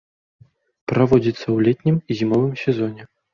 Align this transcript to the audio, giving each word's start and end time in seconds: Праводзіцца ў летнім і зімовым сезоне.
Праводзіцца 0.91 1.41
ў 1.51 1.57
летнім 1.67 2.01
і 2.09 2.17
зімовым 2.23 2.57
сезоне. 2.65 3.03